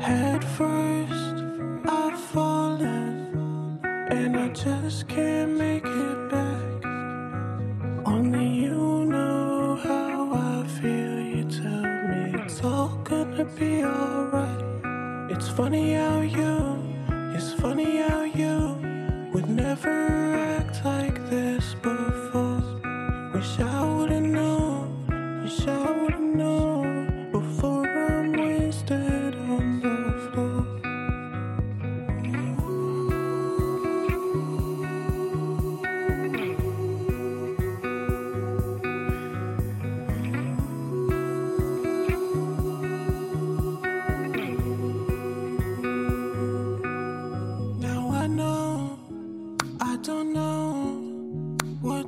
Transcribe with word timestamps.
Head 0.00 0.42
first, 0.42 1.44
I've 1.86 2.18
fallen, 2.18 3.78
and 3.84 4.34
I 4.34 4.48
just 4.48 5.06
can't 5.08 5.58
make 5.58 5.84
it 5.84 6.30
back. 6.30 6.84
Only 8.06 8.48
you 8.64 9.04
know 9.04 9.76
how 9.76 10.32
I 10.32 10.66
feel. 10.80 11.20
You 11.20 11.44
tell 11.44 11.82
me 12.08 12.32
it's 12.42 12.64
all 12.64 12.98
gonna 13.04 13.44
be 13.44 13.84
alright. 13.84 14.64
It's 15.30 15.48
funny 15.50 15.92
how 15.92 16.22
you, 16.22 16.59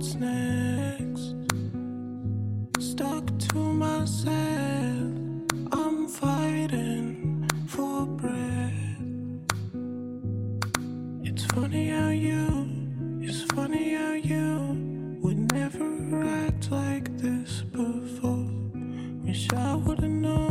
what's 0.00 0.14
next. 0.14 1.34
Stuck 2.78 3.26
to 3.38 3.58
myself, 3.58 5.12
I'm 5.72 6.08
fighting 6.08 7.46
for 7.66 8.06
breath. 8.06 8.72
It's 11.22 11.44
funny 11.52 11.90
how 11.90 12.08
you, 12.08 12.66
it's 13.20 13.42
funny 13.52 13.92
how 13.92 14.14
you 14.14 15.18
would 15.20 15.52
never 15.52 16.24
act 16.24 16.70
like 16.70 17.14
this 17.18 17.60
before. 17.70 18.48
Wish 19.22 19.52
I 19.52 19.74
would've 19.74 20.08
known. 20.08 20.49